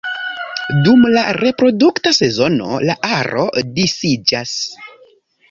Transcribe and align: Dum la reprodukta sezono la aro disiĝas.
Dum 0.85 1.03
la 1.15 1.25
reprodukta 1.37 2.13
sezono 2.21 2.79
la 2.91 2.97
aro 3.19 3.45
disiĝas. 3.79 4.57